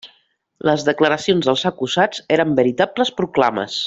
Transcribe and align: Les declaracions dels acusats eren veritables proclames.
Les 0.69 0.85
declaracions 0.87 1.49
dels 1.49 1.65
acusats 1.71 2.23
eren 2.39 2.57
veritables 2.61 3.13
proclames. 3.21 3.79